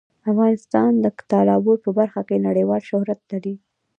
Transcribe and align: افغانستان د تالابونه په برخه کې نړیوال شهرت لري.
افغانستان 0.31 0.91
د 1.03 1.05
تالابونه 1.31 1.81
په 1.83 1.89
برخه 1.97 2.21
کې 2.27 2.43
نړیوال 2.47 2.81
شهرت 2.89 3.19
لري. 3.31 3.55